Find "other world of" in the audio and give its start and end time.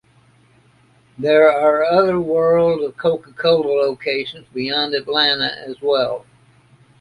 1.83-2.97